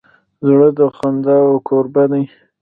زړه 0.47 0.69
د 0.77 0.81
خنداوو 0.97 1.63
کوربه 1.67 2.03
دی. 2.11 2.23